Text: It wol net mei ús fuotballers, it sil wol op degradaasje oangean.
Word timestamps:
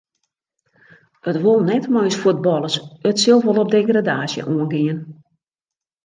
It 1.31 1.37
wol 1.43 1.59
net 1.69 1.83
mei 1.95 2.07
ús 2.11 2.17
fuotballers, 2.21 2.75
it 3.09 3.17
sil 3.23 3.39
wol 3.45 3.61
op 3.63 3.69
degradaasje 3.75 4.41
oangean. 4.53 4.99